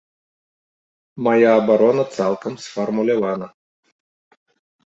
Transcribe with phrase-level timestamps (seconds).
[1.27, 3.47] Мая абарона цалкам сфармулявана.